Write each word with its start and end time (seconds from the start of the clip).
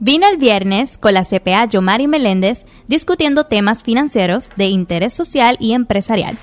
Vino 0.00 0.26
el 0.26 0.38
viernes 0.38 0.98
con 0.98 1.14
la 1.14 1.24
CPA 1.24 1.66
Yomari 1.66 2.08
Meléndez 2.08 2.66
discutiendo 2.88 3.44
temas 3.44 3.84
financieros 3.84 4.50
de 4.56 4.66
interés 4.66 5.14
social 5.14 5.56
y 5.60 5.72
empresarial. 5.72 6.36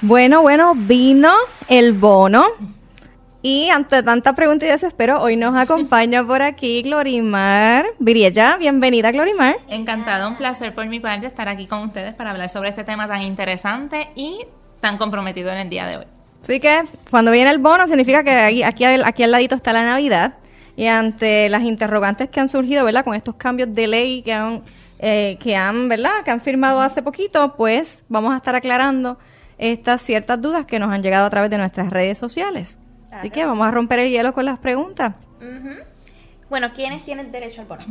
Bueno, 0.00 0.42
bueno, 0.42 0.74
vino 0.76 1.32
el 1.68 1.92
bono. 1.92 2.44
Y 3.42 3.68
ante 3.70 4.02
tanta 4.04 4.34
pregunta 4.34 4.64
y 4.64 4.68
desespero, 4.68 5.20
hoy 5.20 5.36
nos 5.36 5.56
acompaña 5.56 6.24
por 6.24 6.40
aquí 6.40 6.82
Glorimar 6.82 7.86
Viriella. 7.98 8.56
Bienvenida, 8.58 9.10
Glorimar. 9.10 9.56
Encantada, 9.68 10.28
un 10.28 10.36
placer 10.36 10.72
por 10.72 10.86
mi 10.86 11.00
parte 11.00 11.26
estar 11.26 11.48
aquí 11.48 11.66
con 11.66 11.80
ustedes 11.80 12.14
para 12.14 12.30
hablar 12.30 12.48
sobre 12.48 12.68
este 12.68 12.84
tema 12.84 13.08
tan 13.08 13.22
interesante 13.22 14.08
y 14.14 14.46
tan 14.80 14.98
comprometido 14.98 15.50
en 15.50 15.58
el 15.58 15.68
día 15.68 15.86
de 15.88 15.96
hoy. 15.98 16.04
Así 16.42 16.60
que 16.60 16.84
cuando 17.10 17.32
viene 17.32 17.50
el 17.50 17.58
bono 17.58 17.88
significa 17.88 18.22
que 18.22 18.30
aquí, 18.30 18.62
aquí, 18.62 18.84
aquí 18.84 19.22
al 19.24 19.30
ladito 19.32 19.56
está 19.56 19.72
la 19.72 19.84
Navidad 19.84 20.34
y 20.78 20.86
ante 20.86 21.48
las 21.48 21.64
interrogantes 21.64 22.28
que 22.30 22.38
han 22.38 22.48
surgido, 22.48 22.84
¿verdad? 22.84 23.04
Con 23.04 23.16
estos 23.16 23.34
cambios 23.34 23.74
de 23.74 23.88
ley 23.88 24.22
que 24.22 24.32
han, 24.32 24.62
eh, 25.00 25.36
que 25.40 25.56
han, 25.56 25.88
¿verdad? 25.88 26.22
Que 26.24 26.30
han 26.30 26.40
firmado 26.40 26.80
hace 26.80 27.02
poquito, 27.02 27.56
pues 27.56 28.04
vamos 28.08 28.32
a 28.32 28.36
estar 28.36 28.54
aclarando 28.54 29.18
estas 29.58 30.00
ciertas 30.00 30.40
dudas 30.40 30.66
que 30.66 30.78
nos 30.78 30.92
han 30.92 31.02
llegado 31.02 31.26
a 31.26 31.30
través 31.30 31.50
de 31.50 31.58
nuestras 31.58 31.90
redes 31.90 32.16
sociales. 32.16 32.78
Así 33.10 33.30
que 33.30 33.44
vamos 33.44 33.66
a 33.66 33.72
romper 33.72 33.98
el 33.98 34.10
hielo 34.12 34.32
con 34.32 34.44
las 34.44 34.60
preguntas. 34.60 35.14
Bueno, 36.48 36.72
¿quiénes 36.72 37.04
tienen 37.04 37.32
derecho 37.32 37.62
al 37.62 37.66
bono? 37.66 37.82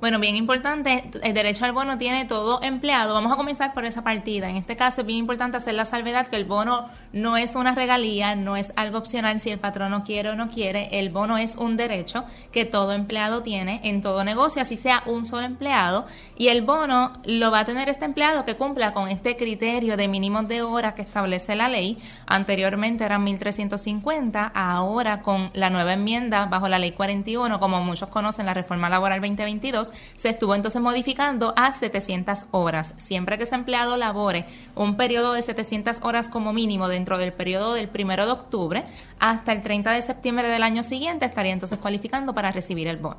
Bueno, 0.00 0.18
bien 0.18 0.34
importante, 0.34 1.10
el 1.22 1.34
derecho 1.34 1.66
al 1.66 1.72
bono 1.72 1.98
tiene 1.98 2.24
todo 2.24 2.62
empleado. 2.62 3.12
Vamos 3.12 3.32
a 3.32 3.36
comenzar 3.36 3.74
por 3.74 3.84
esa 3.84 4.02
partida. 4.02 4.48
En 4.48 4.56
este 4.56 4.74
caso 4.74 5.02
es 5.02 5.06
bien 5.06 5.18
importante 5.18 5.58
hacer 5.58 5.74
la 5.74 5.84
salvedad 5.84 6.26
que 6.28 6.36
el 6.36 6.46
bono 6.46 6.88
no 7.12 7.36
es 7.36 7.56
una 7.56 7.74
regalía, 7.74 8.34
no 8.34 8.56
es 8.56 8.72
algo 8.76 8.98
opcional 8.98 9.40
si 9.40 9.50
el 9.50 9.58
patrono 9.58 10.04
quiere 10.04 10.30
o 10.30 10.34
no 10.34 10.50
quiere. 10.50 10.88
El 10.92 11.10
bono 11.10 11.38
es 11.38 11.56
un 11.56 11.76
derecho 11.76 12.24
que 12.52 12.64
todo 12.64 12.92
empleado 12.92 13.42
tiene 13.42 13.80
en 13.84 14.00
todo 14.00 14.24
negocio, 14.24 14.62
así 14.62 14.76
sea 14.76 15.02
un 15.06 15.26
solo 15.26 15.46
empleado. 15.46 16.06
Y 16.36 16.48
el 16.48 16.62
bono 16.62 17.12
lo 17.24 17.50
va 17.50 17.60
a 17.60 17.64
tener 17.64 17.88
este 17.88 18.04
empleado 18.04 18.44
que 18.44 18.56
cumpla 18.56 18.92
con 18.92 19.08
este 19.08 19.36
criterio 19.36 19.96
de 19.96 20.08
mínimos 20.08 20.48
de 20.48 20.62
horas 20.62 20.94
que 20.94 21.02
establece 21.02 21.54
la 21.56 21.68
ley. 21.68 21.98
Anteriormente 22.26 23.04
eran 23.04 23.26
1.350, 23.26 24.52
ahora 24.54 25.22
con 25.22 25.50
la 25.52 25.70
nueva 25.70 25.94
enmienda 25.94 26.46
bajo 26.46 26.68
la 26.68 26.78
ley 26.78 26.92
41, 26.92 27.60
como 27.60 27.82
muchos 27.82 28.08
conocen, 28.08 28.46
la 28.46 28.54
reforma 28.54 28.88
laboral 28.88 29.20
2022 29.20 29.90
se 30.16 30.28
estuvo 30.28 30.54
entonces 30.54 30.80
modificando 30.80 31.52
a 31.56 31.72
700 31.72 32.46
horas. 32.52 32.94
Siempre 32.98 33.36
que 33.36 33.44
ese 33.44 33.54
empleado 33.54 33.96
labore 33.96 34.46
un 34.74 34.96
periodo 34.96 35.34
de 35.34 35.42
700 35.42 36.00
horas 36.02 36.28
como 36.28 36.52
mínimo 36.52 36.88
dentro 37.00 37.16
del 37.16 37.32
periodo 37.32 37.72
del 37.72 37.88
primero 37.88 38.26
de 38.26 38.32
octubre 38.32 38.84
hasta 39.18 39.52
el 39.52 39.60
30 39.60 39.92
de 39.92 40.02
septiembre 40.02 40.48
del 40.48 40.62
año 40.62 40.82
siguiente, 40.82 41.24
estaría 41.24 41.52
entonces 41.52 41.78
cualificando 41.78 42.34
para 42.34 42.52
recibir 42.52 42.88
el 42.88 42.98
bono. 42.98 43.16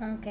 Ok. 0.00 0.26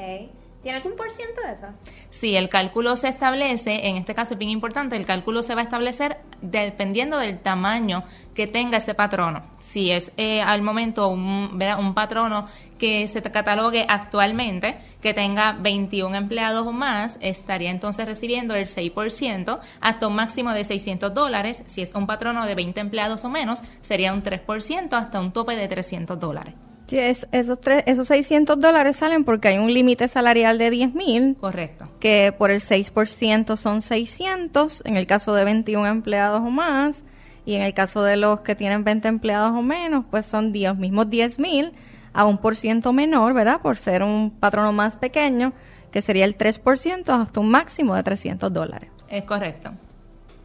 ¿Tiene 0.63 0.77
algún 0.77 0.97
por 0.97 1.09
ciento 1.09 1.41
de 1.41 1.53
eso? 1.53 1.67
Sí, 2.09 2.35
el 2.35 2.49
cálculo 2.49 2.97
se 2.97 3.07
establece, 3.07 3.87
en 3.87 3.95
este 3.95 4.13
caso 4.13 4.33
es 4.33 4.37
bien 4.39 4.51
importante, 4.51 4.97
el 4.97 5.05
cálculo 5.05 5.41
se 5.41 5.55
va 5.55 5.61
a 5.61 5.63
establecer 5.63 6.17
dependiendo 6.41 7.17
del 7.17 7.39
tamaño 7.39 8.03
que 8.33 8.45
tenga 8.45 8.79
ese 8.79 8.93
patrono. 8.93 9.43
Si 9.59 9.91
es 9.91 10.11
eh, 10.17 10.41
al 10.41 10.61
momento 10.61 11.07
un, 11.07 11.61
un 11.79 11.93
patrono 11.93 12.47
que 12.79 13.07
se 13.07 13.21
catalogue 13.21 13.85
actualmente, 13.87 14.77
que 15.01 15.13
tenga 15.13 15.53
21 15.53 16.15
empleados 16.15 16.65
o 16.65 16.71
más, 16.71 17.19
estaría 17.21 17.69
entonces 17.69 18.07
recibiendo 18.07 18.55
el 18.55 18.65
6% 18.65 19.59
hasta 19.81 20.07
un 20.07 20.15
máximo 20.15 20.51
de 20.53 20.63
600 20.63 21.13
dólares. 21.13 21.63
Si 21.67 21.83
es 21.83 21.93
un 21.93 22.07
patrono 22.07 22.45
de 22.47 22.55
20 22.55 22.79
empleados 22.79 23.23
o 23.25 23.29
menos, 23.29 23.61
sería 23.81 24.13
un 24.13 24.23
3% 24.23 24.93
hasta 24.93 25.21
un 25.21 25.31
tope 25.31 25.55
de 25.55 25.67
300 25.67 26.19
dólares. 26.19 26.55
Sí, 26.87 26.97
esos, 26.97 27.61
tres, 27.61 27.83
esos 27.85 28.07
600 28.07 28.59
dólares 28.59 28.95
salen 28.95 29.23
porque 29.23 29.49
hay 29.49 29.59
un 29.59 29.71
límite 29.71 30.07
salarial 30.07 30.57
de 30.57 30.71
10 30.71 30.95
mil. 30.95 31.37
Correcto. 31.39 31.87
Que 31.99 32.33
por 32.35 32.49
el 32.49 32.61
6% 32.61 33.57
son 33.57 33.83
600, 33.83 34.81
en 34.85 34.97
el 34.97 35.05
caso 35.05 35.35
de 35.35 35.43
21 35.43 35.85
empleados 35.85 36.39
o 36.39 36.49
más. 36.49 37.03
Y 37.45 37.53
en 37.53 37.61
el 37.61 37.75
caso 37.75 38.01
de 38.01 38.17
los 38.17 38.41
que 38.41 38.55
tienen 38.55 38.83
20 38.83 39.07
empleados 39.07 39.51
o 39.51 39.61
menos, 39.61 40.05
pues 40.09 40.25
son 40.25 40.51
los 40.51 40.77
mismos 40.77 41.11
10 41.11 41.37
mil 41.37 41.73
a 42.19 42.25
un 42.25 42.37
por 42.37 42.57
ciento 42.57 42.91
menor, 42.91 43.33
¿verdad? 43.33 43.61
Por 43.61 43.77
ser 43.77 44.03
un 44.03 44.29
patrono 44.29 44.73
más 44.73 44.97
pequeño, 44.97 45.53
que 45.89 46.01
sería 46.01 46.25
el 46.25 46.37
3% 46.37 47.21
hasta 47.21 47.39
un 47.39 47.49
máximo 47.49 47.95
de 47.95 48.03
300 48.03 48.51
dólares. 48.51 48.89
Es 49.07 49.23
correcto. 49.23 49.71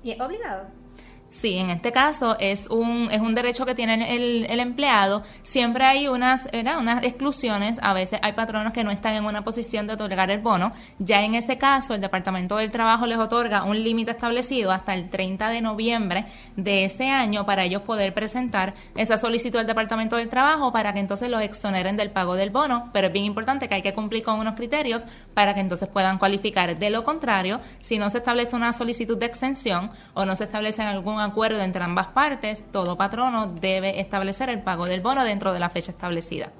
¿Y 0.04 0.12
es 0.12 0.20
obligado? 0.20 0.66
Sí, 1.34 1.58
en 1.58 1.68
este 1.68 1.90
caso 1.90 2.36
es 2.38 2.68
un, 2.70 3.08
es 3.10 3.20
un 3.20 3.34
derecho 3.34 3.66
que 3.66 3.74
tiene 3.74 4.14
el, 4.14 4.46
el 4.48 4.60
empleado. 4.60 5.24
Siempre 5.42 5.82
hay 5.82 6.06
unas, 6.06 6.46
unas 6.52 7.02
exclusiones. 7.02 7.80
A 7.82 7.92
veces 7.92 8.20
hay 8.22 8.34
patronos 8.34 8.72
que 8.72 8.84
no 8.84 8.92
están 8.92 9.16
en 9.16 9.24
una 9.24 9.42
posición 9.42 9.88
de 9.88 9.94
otorgar 9.94 10.30
el 10.30 10.38
bono. 10.38 10.70
Ya 11.00 11.24
en 11.24 11.34
ese 11.34 11.58
caso, 11.58 11.92
el 11.92 12.00
Departamento 12.00 12.56
del 12.56 12.70
Trabajo 12.70 13.06
les 13.06 13.18
otorga 13.18 13.64
un 13.64 13.82
límite 13.82 14.12
establecido 14.12 14.70
hasta 14.70 14.94
el 14.94 15.10
30 15.10 15.48
de 15.48 15.60
noviembre 15.60 16.26
de 16.54 16.84
ese 16.84 17.10
año 17.10 17.44
para 17.44 17.64
ellos 17.64 17.82
poder 17.82 18.14
presentar 18.14 18.74
esa 18.94 19.16
solicitud 19.16 19.58
al 19.58 19.66
Departamento 19.66 20.14
del 20.14 20.28
Trabajo 20.28 20.72
para 20.72 20.94
que 20.94 21.00
entonces 21.00 21.28
los 21.28 21.42
exoneren 21.42 21.96
del 21.96 22.12
pago 22.12 22.36
del 22.36 22.50
bono. 22.50 22.90
Pero 22.92 23.08
es 23.08 23.12
bien 23.12 23.24
importante 23.24 23.68
que 23.68 23.74
hay 23.74 23.82
que 23.82 23.92
cumplir 23.92 24.22
con 24.22 24.38
unos 24.38 24.54
criterios 24.54 25.04
para 25.34 25.52
que 25.52 25.60
entonces 25.60 25.88
puedan 25.88 26.18
cualificar. 26.18 26.78
De 26.78 26.90
lo 26.90 27.02
contrario, 27.02 27.60
si 27.80 27.98
no 27.98 28.08
se 28.08 28.18
establece 28.18 28.54
una 28.54 28.72
solicitud 28.72 29.18
de 29.18 29.26
exención 29.26 29.90
o 30.14 30.24
no 30.24 30.36
se 30.36 30.44
establece 30.44 30.80
algún 30.82 31.23
acuerdo 31.24 31.60
entre 31.60 31.82
ambas 31.82 32.08
partes, 32.08 32.64
todo 32.70 32.96
patrono 32.96 33.46
debe 33.46 34.00
establecer 34.00 34.48
el 34.48 34.62
pago 34.62 34.86
del 34.86 35.00
bono 35.00 35.24
dentro 35.24 35.52
de 35.52 35.60
la 35.60 35.70
fecha 35.70 35.90
establecida. 35.90 36.52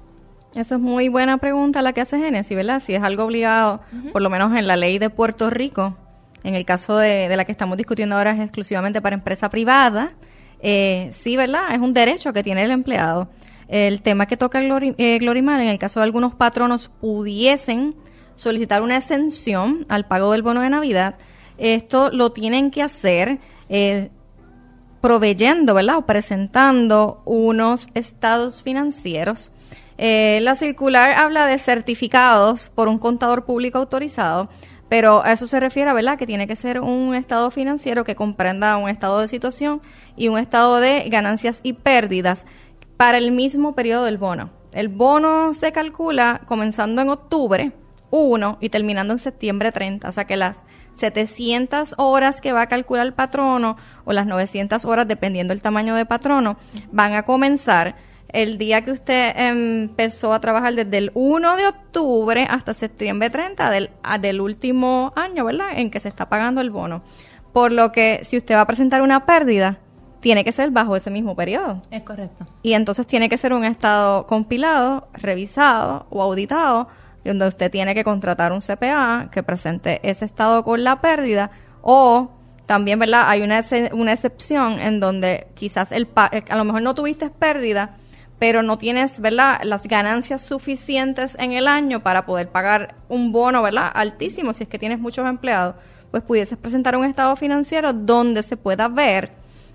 Esa 0.54 0.76
es 0.76 0.80
muy 0.80 1.08
buena 1.08 1.38
pregunta 1.38 1.82
la 1.82 1.92
que 1.92 2.00
hace 2.00 2.18
Genesis, 2.18 2.56
¿verdad? 2.56 2.80
Si 2.80 2.94
es 2.94 3.02
algo 3.02 3.24
obligado, 3.24 3.80
por 4.12 4.22
lo 4.22 4.30
menos 4.30 4.56
en 4.56 4.66
la 4.66 4.76
ley 4.76 4.98
de 4.98 5.10
Puerto 5.10 5.50
Rico, 5.50 5.96
en 6.44 6.54
el 6.54 6.64
caso 6.64 6.96
de, 6.96 7.34
la 7.34 7.44
que 7.44 7.52
estamos 7.52 7.76
discutiendo 7.76 8.16
ahora 8.16 8.32
es 8.32 8.40
exclusivamente 8.40 9.00
para 9.00 9.14
empresa 9.14 9.50
privada, 9.50 10.12
eh, 10.60 11.10
sí, 11.12 11.36
¿verdad? 11.36 11.72
Es 11.72 11.80
un 11.80 11.92
derecho 11.92 12.32
que 12.32 12.42
tiene 12.42 12.62
el 12.62 12.70
empleado. 12.70 13.28
El 13.66 14.02
tema 14.02 14.26
que 14.26 14.36
toca 14.36 14.60
el 14.60 14.94
eh, 14.98 15.18
Glorimar, 15.18 15.60
en 15.60 15.68
el 15.68 15.78
caso 15.78 16.00
de 16.00 16.04
algunos 16.04 16.34
patronos 16.34 16.88
pudiesen 17.00 17.96
solicitar 18.36 18.82
una 18.82 18.96
exención 18.96 19.86
al 19.88 20.06
pago 20.06 20.32
del 20.32 20.42
bono 20.42 20.60
de 20.60 20.70
Navidad, 20.70 21.16
esto 21.58 22.10
lo 22.10 22.32
tienen 22.32 22.70
que 22.70 22.82
hacer 22.82 23.38
eh, 23.68 24.10
proveyendo, 25.04 25.74
¿verdad? 25.74 25.98
O 25.98 26.06
presentando 26.06 27.20
unos 27.26 27.88
estados 27.92 28.62
financieros. 28.62 29.52
Eh, 29.98 30.38
la 30.40 30.54
circular 30.54 31.10
habla 31.10 31.44
de 31.44 31.58
certificados 31.58 32.70
por 32.74 32.88
un 32.88 32.98
contador 32.98 33.44
público 33.44 33.76
autorizado, 33.76 34.48
pero 34.88 35.22
a 35.22 35.32
eso 35.32 35.46
se 35.46 35.60
refiere, 35.60 35.92
¿verdad? 35.92 36.16
Que 36.16 36.26
tiene 36.26 36.46
que 36.46 36.56
ser 36.56 36.80
un 36.80 37.14
estado 37.14 37.50
financiero 37.50 38.02
que 38.02 38.14
comprenda 38.14 38.78
un 38.78 38.88
estado 38.88 39.20
de 39.20 39.28
situación 39.28 39.82
y 40.16 40.28
un 40.28 40.38
estado 40.38 40.80
de 40.80 41.06
ganancias 41.10 41.60
y 41.62 41.74
pérdidas 41.74 42.46
para 42.96 43.18
el 43.18 43.30
mismo 43.30 43.74
periodo 43.74 44.04
del 44.04 44.16
bono. 44.16 44.52
El 44.72 44.88
bono 44.88 45.52
se 45.52 45.70
calcula 45.70 46.40
comenzando 46.46 47.02
en 47.02 47.10
octubre 47.10 47.72
1 48.10 48.56
y 48.58 48.70
terminando 48.70 49.12
en 49.12 49.18
septiembre 49.18 49.70
30, 49.70 50.08
o 50.08 50.12
sea 50.12 50.24
que 50.24 50.38
las 50.38 50.62
700 50.94 51.94
horas 51.98 52.40
que 52.40 52.52
va 52.52 52.62
a 52.62 52.66
calcular 52.66 53.06
el 53.06 53.14
patrono 53.14 53.76
o 54.04 54.12
las 54.12 54.26
900 54.26 54.84
horas, 54.84 55.08
dependiendo 55.08 55.52
del 55.52 55.62
tamaño 55.62 55.94
de 55.94 56.06
patrono, 56.06 56.56
van 56.92 57.14
a 57.14 57.24
comenzar 57.24 57.96
el 58.28 58.58
día 58.58 58.82
que 58.82 58.90
usted 58.90 59.32
empezó 59.36 60.32
a 60.32 60.40
trabajar 60.40 60.74
desde 60.74 60.98
el 60.98 61.12
1 61.14 61.56
de 61.56 61.66
octubre 61.68 62.46
hasta 62.50 62.74
septiembre 62.74 63.30
30 63.30 63.70
del, 63.70 63.90
del 64.20 64.40
último 64.40 65.12
año, 65.14 65.44
¿verdad? 65.44 65.68
En 65.76 65.90
que 65.90 66.00
se 66.00 66.08
está 66.08 66.28
pagando 66.28 66.60
el 66.60 66.70
bono. 66.70 67.02
Por 67.52 67.70
lo 67.70 67.92
que 67.92 68.20
si 68.24 68.36
usted 68.36 68.56
va 68.56 68.62
a 68.62 68.66
presentar 68.66 69.02
una 69.02 69.24
pérdida, 69.24 69.78
tiene 70.18 70.42
que 70.42 70.50
ser 70.50 70.70
bajo 70.70 70.96
ese 70.96 71.10
mismo 71.10 71.36
periodo. 71.36 71.82
Es 71.90 72.02
correcto. 72.02 72.46
Y 72.62 72.72
entonces 72.72 73.06
tiene 73.06 73.28
que 73.28 73.38
ser 73.38 73.52
un 73.52 73.64
estado 73.64 74.26
compilado, 74.26 75.06
revisado 75.12 76.06
o 76.10 76.20
auditado 76.20 76.88
donde 77.24 77.48
usted 77.48 77.70
tiene 77.70 77.94
que 77.94 78.04
contratar 78.04 78.52
un 78.52 78.60
CPA 78.60 79.28
que 79.32 79.42
presente 79.42 80.00
ese 80.02 80.24
estado 80.24 80.62
con 80.62 80.84
la 80.84 81.00
pérdida 81.00 81.50
o 81.82 82.30
también, 82.66 82.98
¿verdad? 82.98 83.24
Hay 83.28 83.42
una, 83.42 83.64
una 83.92 84.12
excepción 84.12 84.80
en 84.80 85.00
donde 85.00 85.48
quizás 85.54 85.92
el 85.92 86.08
eh, 86.32 86.44
a 86.48 86.56
lo 86.56 86.64
mejor 86.64 86.82
no 86.82 86.94
tuviste 86.94 87.30
pérdida, 87.30 87.96
pero 88.38 88.62
no 88.62 88.78
tienes, 88.78 89.20
¿verdad? 89.20 89.60
Las 89.64 89.86
ganancias 89.86 90.42
suficientes 90.42 91.36
en 91.38 91.52
el 91.52 91.68
año 91.68 92.02
para 92.02 92.26
poder 92.26 92.48
pagar 92.48 92.94
un 93.08 93.32
bono, 93.32 93.62
¿verdad? 93.62 93.90
Altísimo, 93.94 94.52
si 94.52 94.64
es 94.64 94.68
que 94.68 94.78
tienes 94.78 94.98
muchos 94.98 95.26
empleados, 95.26 95.76
pues 96.10 96.22
pudieses 96.22 96.58
presentar 96.58 96.96
un 96.96 97.04
estado 97.04 97.36
financiero 97.36 97.92
donde 97.92 98.42
se 98.42 98.56
pueda 98.56 98.88
ver 98.88 99.32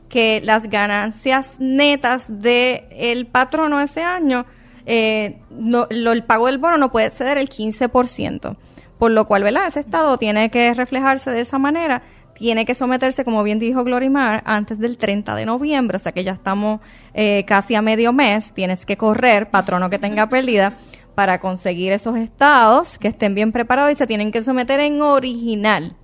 que 0.08 0.42
las 0.44 0.70
ganancias 0.70 1.58
netas 1.60 2.42
del 2.42 2.86
el 2.92 3.28
patrono 3.28 3.80
ese 3.80 4.02
año 4.02 4.46
eh, 4.92 5.38
no, 5.52 5.88
el 5.92 6.24
pago 6.24 6.48
del 6.48 6.58
bono 6.58 6.80
no 6.80 6.92
puede 6.92 7.06
exceder 7.06 7.38
el 7.38 7.48
15%, 7.48 8.56
por 8.98 9.12
lo 9.12 9.28
cual, 9.28 9.44
¿verdad? 9.44 9.68
Ese 9.68 9.82
estado 9.82 10.18
tiene 10.18 10.50
que 10.50 10.74
reflejarse 10.74 11.30
de 11.30 11.42
esa 11.42 11.60
manera, 11.60 12.02
tiene 12.34 12.66
que 12.66 12.74
someterse, 12.74 13.24
como 13.24 13.44
bien 13.44 13.60
dijo 13.60 13.84
Glorimar, 13.84 14.42
antes 14.48 14.80
del 14.80 14.98
30 14.98 15.36
de 15.36 15.46
noviembre, 15.46 15.98
o 15.98 16.00
sea 16.00 16.12
que 16.12 16.24
ya 16.24 16.32
estamos 16.32 16.80
eh, 17.14 17.46
casi 17.46 17.76
a 17.76 17.84
medio 17.84 18.14
mes, 18.14 18.52
tienes 18.52 18.88
que 18.88 18.98
correr, 18.98 19.52
patrono 19.52 19.92
que 19.92 20.00
tenga 20.00 20.28
pérdida, 20.28 20.76
para 21.14 21.40
conseguir 21.40 21.92
esos 21.92 22.18
estados 22.18 22.98
que 22.98 23.10
estén 23.10 23.36
bien 23.36 23.52
preparados 23.52 23.92
y 23.92 23.96
se 23.96 24.08
tienen 24.08 24.32
que 24.32 24.42
someter 24.42 24.80
en 24.80 25.04
original 25.04 25.96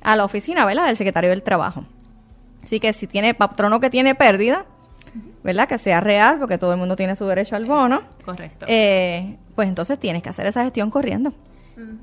a 0.00 0.16
la 0.16 0.24
oficina, 0.24 0.64
¿verdad? 0.64 0.86
Del 0.86 0.96
secretario 0.96 1.28
del 1.28 1.42
Trabajo. 1.42 1.84
Así 2.62 2.80
que 2.80 2.94
si 2.94 3.06
tiene 3.06 3.34
patrono 3.34 3.78
que 3.78 3.90
tiene 3.90 4.14
pérdida, 4.14 4.64
¿verdad? 5.42 5.68
Que 5.68 5.78
sea 5.78 6.00
real, 6.00 6.38
porque 6.38 6.58
todo 6.58 6.72
el 6.72 6.78
mundo 6.78 6.96
tiene 6.96 7.16
su 7.16 7.26
derecho 7.26 7.56
al 7.56 7.64
bono. 7.64 8.02
Correcto. 8.24 8.66
Eh, 8.68 9.36
pues 9.54 9.68
entonces 9.68 9.98
tienes 9.98 10.22
que 10.22 10.28
hacer 10.28 10.46
esa 10.46 10.64
gestión 10.64 10.90
corriendo. 10.90 11.32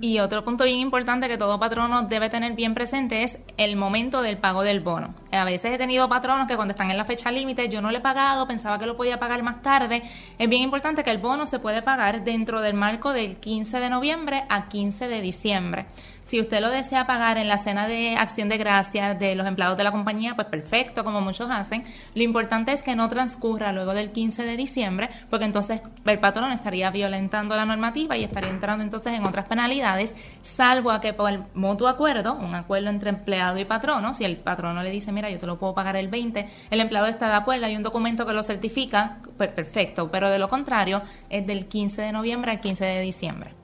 Y 0.02 0.20
otro 0.20 0.44
punto 0.44 0.66
bien 0.66 0.80
importante 0.80 1.28
que 1.28 1.38
todo 1.38 1.60
patrono 1.60 2.04
debe 2.04 2.30
tener 2.30 2.54
bien 2.54 2.76
presente 2.76 3.24
es 3.24 3.40
el 3.58 3.76
momento 3.76 4.22
del 4.22 4.38
pago 4.38 4.62
del 4.62 4.82
bono. 4.82 5.16
A 5.32 5.46
veces 5.46 5.74
he 5.74 5.78
tenido 5.80 6.08
patronos 6.08 6.48
que 6.48 6.56
cuando 6.56 6.74
están 6.74 6.92
en 6.92 6.98
la 6.98 7.06
fecha 7.06 7.32
límite 7.32 7.70
yo 7.70 7.82
no 7.82 7.90
le 7.90 7.98
he 7.98 8.02
pagado, 8.02 8.48
pensaba 8.48 8.78
que 8.78 8.86
lo 8.86 8.96
podía 8.96 9.20
pagar 9.20 9.42
más 9.42 9.64
tarde. 9.64 10.04
Es 10.38 10.48
bien 10.48 10.62
importante 10.62 11.04
que 11.04 11.10
el 11.10 11.18
bono 11.18 11.48
se 11.48 11.58
puede 11.58 11.82
pagar 11.82 12.24
dentro 12.24 12.62
del 12.62 12.76
marco 12.76 13.14
del 13.14 13.38
15 13.38 13.80
de 13.80 13.90
noviembre 13.90 14.44
a 14.48 14.70
15 14.70 15.08
de 15.08 15.22
diciembre. 15.22 15.86
Si 16.24 16.40
usted 16.40 16.62
lo 16.62 16.70
desea 16.70 17.06
pagar 17.06 17.38
en 17.38 17.48
la 17.48 17.58
cena 17.58 17.88
de 17.88 18.16
acción 18.16 18.50
de 18.50 18.58
gracias 18.58 19.20
de 19.20 19.36
los 19.36 19.46
empleados 19.46 19.78
de 19.78 19.84
la 19.84 19.92
compañía, 19.92 20.36
pues 20.36 20.48
perfecto, 20.48 21.04
como 21.04 21.22
muchos 21.22 21.52
hacen. 21.52 21.84
Lo 22.16 22.24
importante 22.24 22.72
es 22.72 22.82
que 22.82 22.96
no 22.96 23.10
transcurra 23.10 23.74
luego 23.74 23.94
del 23.94 24.12
15 24.12 24.44
de 24.44 24.56
diciembre, 24.56 25.10
porque 25.30 25.46
entonces 25.46 25.82
el 26.06 26.20
patrón 26.20 26.52
estaría 26.52 26.90
violentando 26.92 27.56
la 27.56 27.66
normativa 27.66 28.16
y 28.16 28.24
estaría 28.24 28.50
entrando 28.50 28.84
entonces 28.84 29.14
en 29.14 29.26
otras 29.26 29.46
penalidades, 29.48 30.16
salvo 30.42 30.92
a 30.92 31.02
que 31.02 31.14
por 31.14 31.32
mutuo 31.56 31.88
acuerdo, 31.88 32.36
un 32.36 32.56
acuerdo 32.56 32.90
entre 32.90 33.10
empleado 33.10 33.58
y 33.60 33.66
patrono, 33.66 34.14
si 34.14 34.24
el 34.24 34.38
patrono 34.38 34.82
le 34.82 34.92
dice, 34.92 35.12
mira, 35.12 35.30
yo 35.30 35.40
te 35.40 35.48
lo 35.48 35.60
puedo 35.60 35.74
pagar 35.74 35.98
el 35.98 36.08
20, 36.08 36.48
el 36.70 36.80
empleado 36.80 37.08
está 37.08 37.28
de 37.28 37.36
acuerdo, 37.36 37.66
hay 37.66 37.76
un 37.76 37.84
documento 37.84 38.26
que 38.26 38.34
lo 38.34 38.44
certifica, 38.44 39.18
pues 39.38 39.50
perfecto, 39.50 40.10
pero 40.10 40.30
de 40.30 40.40
lo 40.40 40.48
contrario 40.48 41.02
es 41.30 41.46
del 41.46 41.66
15 41.68 42.02
de 42.02 42.12
noviembre 42.12 42.52
al 42.52 42.62
15 42.62 42.86
de 42.86 43.02
diciembre. 43.02 43.63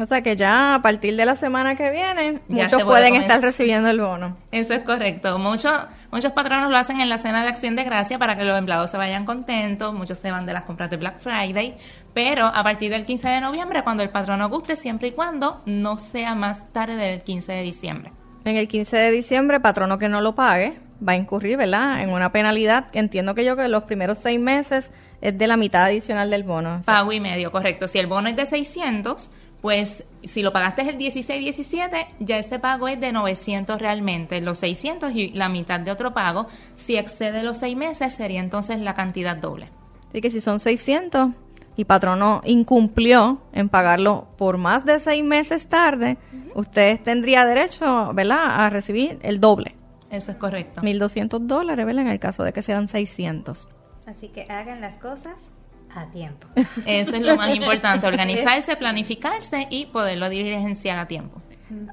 O 0.00 0.06
sea 0.06 0.22
que 0.22 0.36
ya 0.36 0.76
a 0.76 0.82
partir 0.82 1.16
de 1.16 1.26
la 1.26 1.34
semana 1.34 1.74
que 1.74 1.90
viene, 1.90 2.40
muchos 2.48 2.84
pueden 2.84 3.16
estar 3.16 3.40
recibiendo 3.40 3.88
el 3.88 4.00
bono. 4.00 4.36
Eso 4.52 4.74
es 4.74 4.80
correcto. 4.80 5.38
Muchos, 5.38 5.72
muchos 6.12 6.32
patronos 6.32 6.70
lo 6.70 6.76
hacen 6.76 7.00
en 7.00 7.08
la 7.08 7.18
cena 7.18 7.42
de 7.42 7.48
acción 7.48 7.74
de 7.74 7.84
gracia 7.84 8.18
para 8.18 8.36
que 8.36 8.44
los 8.44 8.56
empleados 8.56 8.90
se 8.90 8.96
vayan 8.96 9.24
contentos. 9.24 9.92
Muchos 9.92 10.18
se 10.18 10.30
van 10.30 10.46
de 10.46 10.52
las 10.52 10.62
compras 10.62 10.90
de 10.90 10.96
Black 10.98 11.18
Friday. 11.18 11.74
Pero 12.14 12.46
a 12.46 12.62
partir 12.62 12.90
del 12.90 13.04
15 13.04 13.28
de 13.28 13.40
noviembre, 13.40 13.82
cuando 13.82 14.02
el 14.02 14.10
patrono 14.10 14.48
guste, 14.48 14.76
siempre 14.76 15.08
y 15.08 15.12
cuando 15.12 15.62
no 15.66 15.98
sea 15.98 16.34
más 16.34 16.72
tarde 16.72 16.96
del 16.96 17.22
15 17.22 17.52
de 17.52 17.62
diciembre. 17.62 18.12
En 18.44 18.56
el 18.56 18.68
15 18.68 18.96
de 18.96 19.10
diciembre, 19.10 19.60
patrono 19.60 19.98
que 19.98 20.08
no 20.08 20.20
lo 20.20 20.34
pague 20.34 20.78
va 21.06 21.12
a 21.12 21.16
incurrir, 21.16 21.56
¿verdad?, 21.56 22.02
en 22.02 22.10
una 22.10 22.32
penalidad 22.32 22.86
entiendo 22.92 23.34
que 23.34 23.44
yo 23.44 23.56
que 23.56 23.68
los 23.68 23.84
primeros 23.84 24.18
seis 24.18 24.40
meses 24.40 24.90
es 25.20 25.38
de 25.38 25.46
la 25.46 25.56
mitad 25.56 25.84
adicional 25.84 26.30
del 26.30 26.42
bono. 26.42 26.82
Pago 26.84 27.12
y 27.12 27.20
medio, 27.20 27.52
correcto. 27.52 27.86
Si 27.86 27.98
el 27.98 28.06
bono 28.06 28.28
es 28.28 28.36
de 28.36 28.46
600 28.46 29.30
pues 29.60 30.06
si 30.22 30.42
lo 30.42 30.52
pagaste 30.52 30.82
el 30.82 30.98
16-17, 30.98 32.06
ya 32.20 32.38
ese 32.38 32.58
pago 32.58 32.88
es 32.88 33.00
de 33.00 33.12
900 33.12 33.80
realmente, 33.80 34.40
los 34.40 34.60
600 34.60 35.12
y 35.14 35.28
la 35.30 35.48
mitad 35.48 35.80
de 35.80 35.90
otro 35.90 36.14
pago. 36.14 36.46
Si 36.76 36.96
excede 36.96 37.42
los 37.42 37.58
seis 37.58 37.76
meses, 37.76 38.14
sería 38.14 38.40
entonces 38.40 38.78
la 38.78 38.94
cantidad 38.94 39.36
doble. 39.36 39.70
Así 40.08 40.20
que 40.20 40.30
si 40.30 40.40
son 40.40 40.60
600 40.60 41.30
y 41.76 41.84
patrono 41.84 42.40
incumplió 42.44 43.40
en 43.52 43.68
pagarlo 43.68 44.28
por 44.36 44.58
más 44.58 44.84
de 44.84 45.00
seis 45.00 45.24
meses 45.24 45.68
tarde, 45.68 46.18
usted 46.54 47.00
tendría 47.00 47.44
derecho, 47.44 48.12
¿verdad?, 48.14 48.64
a 48.64 48.70
recibir 48.70 49.18
el 49.22 49.40
doble. 49.40 49.74
Eso 50.10 50.30
es 50.30 50.38
correcto. 50.38 50.80
1.200 50.80 51.40
dólares, 51.40 51.84
¿verdad?, 51.84 52.02
en 52.02 52.08
el 52.08 52.18
caso 52.18 52.42
de 52.42 52.52
que 52.52 52.62
sean 52.62 52.88
600. 52.88 53.68
Así 54.06 54.28
que 54.28 54.44
hagan 54.50 54.80
las 54.80 54.96
cosas 54.98 55.52
a 55.94 56.10
tiempo. 56.10 56.46
Eso 56.86 57.12
es 57.12 57.20
lo 57.20 57.36
más 57.36 57.54
importante, 57.54 58.06
organizarse, 58.08 58.76
planificarse 58.76 59.66
y 59.70 59.86
poderlo 59.86 60.28
dirigenciar 60.28 60.98
a 60.98 61.06
tiempo. 61.06 61.40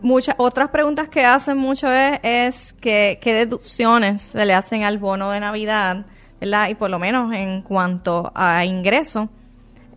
Muchas 0.02 0.36
otras 0.38 0.70
preguntas 0.70 1.10
que 1.10 1.26
hacen 1.26 1.58
mucho 1.58 1.92
es, 1.92 2.74
que, 2.74 3.20
qué 3.22 3.34
deducciones 3.34 4.22
se 4.22 4.46
le 4.46 4.54
hacen 4.54 4.84
al 4.84 4.98
bono 4.98 5.32
de 5.32 5.42
Navidad, 5.42 6.06
¿verdad? 6.40 6.70
Y 6.70 6.76
por 6.76 6.90
lo 6.90 6.98
menos 6.98 7.34
en 7.34 7.62
cuanto 7.62 8.32
a 8.36 8.64
ingreso, 8.64 9.30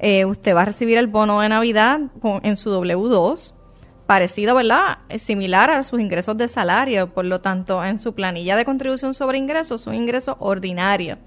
eh, 0.01 0.25
usted 0.25 0.55
va 0.55 0.63
a 0.63 0.65
recibir 0.65 0.99
el 0.99 1.07
bono 1.07 1.41
de 1.41 1.49
Navidad 1.49 2.01
en 2.43 2.57
su 2.57 2.71
W2, 2.71 3.55
parecido, 4.07 4.55
¿verdad? 4.57 4.99
Es 5.09 5.23
similar 5.23 5.71
a 5.71 5.85
sus 5.85 6.01
ingresos 6.01 6.37
de 6.37 6.49
salario, 6.49 7.13
por 7.13 7.25
lo 7.25 7.41
tanto, 7.41 7.85
en 7.85 8.01
su 8.01 8.15
planilla 8.15 8.57
de 8.57 8.65
contribución 8.65 9.15
sobre 9.15 9.39
ingresos, 9.39 9.83
son 9.83 9.95
ingresos 9.95 10.35
ordinarios. 10.41 11.19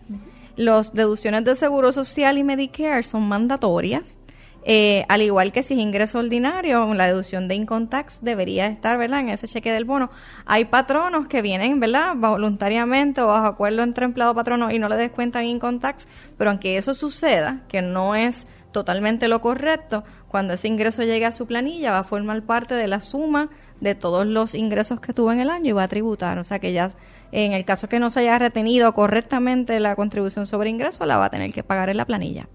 Los 0.55 0.93
deducciones 0.93 1.45
de 1.45 1.55
Seguro 1.55 1.91
Social 1.91 2.37
y 2.37 2.43
Medicare 2.43 3.03
son 3.03 3.23
mandatorias. 3.27 4.19
Eh, 4.63 5.05
al 5.09 5.21
igual 5.23 5.51
que 5.51 5.63
si 5.63 5.73
es 5.73 5.79
ingreso 5.79 6.19
ordinario, 6.19 6.93
la 6.93 7.07
deducción 7.07 7.47
de 7.47 7.55
income 7.55 7.87
tax 7.87 8.19
debería 8.21 8.67
estar, 8.67 8.97
¿verdad? 8.97 9.21
En 9.21 9.29
ese 9.29 9.47
cheque 9.47 9.71
del 9.71 9.85
bono. 9.85 10.11
Hay 10.45 10.65
patronos 10.65 11.27
que 11.27 11.41
vienen, 11.41 11.79
¿verdad? 11.79 12.13
Voluntariamente 12.15 13.21
o 13.21 13.27
bajo 13.27 13.47
acuerdo 13.47 13.81
entre 13.81 14.05
empleado 14.05 14.35
patrono 14.35 14.71
y 14.71 14.77
no 14.77 14.87
le 14.87 14.97
descuentan 14.97 15.45
income 15.45 15.79
tax, 15.79 16.07
pero 16.37 16.51
aunque 16.51 16.77
eso 16.77 16.93
suceda, 16.93 17.63
que 17.67 17.81
no 17.81 18.15
es 18.15 18.45
totalmente 18.71 19.27
lo 19.27 19.41
correcto, 19.41 20.03
cuando 20.27 20.53
ese 20.53 20.67
ingreso 20.67 21.03
llegue 21.03 21.25
a 21.25 21.31
su 21.31 21.45
planilla 21.45 21.91
va 21.91 21.99
a 21.99 22.03
formar 22.03 22.43
parte 22.43 22.75
de 22.75 22.87
la 22.87 23.01
suma 23.01 23.49
de 23.81 23.95
todos 23.95 24.25
los 24.25 24.55
ingresos 24.55 25.01
que 25.01 25.11
tuvo 25.11 25.31
en 25.31 25.41
el 25.41 25.49
año 25.49 25.69
y 25.69 25.73
va 25.73 25.83
a 25.83 25.87
tributar. 25.87 26.37
O 26.37 26.43
sea 26.43 26.59
que 26.59 26.71
ya 26.71 26.91
en 27.31 27.51
el 27.51 27.65
caso 27.65 27.89
que 27.89 27.99
no 27.99 28.11
se 28.11 28.21
haya 28.21 28.39
retenido 28.39 28.93
correctamente 28.93 29.79
la 29.79 29.95
contribución 29.95 30.45
sobre 30.45 30.69
ingreso, 30.69 31.05
la 31.05 31.17
va 31.17 31.25
a 31.25 31.29
tener 31.29 31.51
que 31.51 31.63
pagar 31.63 31.89
en 31.89 31.97
la 31.97 32.05
planilla. 32.05 32.47